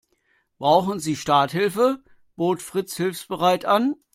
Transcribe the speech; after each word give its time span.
Brauchen 0.57 0.99
Sie 0.99 1.15
Starthilfe?, 1.15 2.03
bot 2.35 2.63
Fritz 2.63 2.97
hilfsbereit 2.97 3.65
an. 3.65 3.97